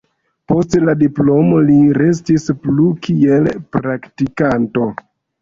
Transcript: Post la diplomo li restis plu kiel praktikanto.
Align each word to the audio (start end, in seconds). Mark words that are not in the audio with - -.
Post 0.51 0.77
la 0.85 0.95
diplomo 1.01 1.59
li 1.65 1.75
restis 1.99 2.49
plu 2.65 2.87
kiel 3.09 3.53
praktikanto. 3.79 4.91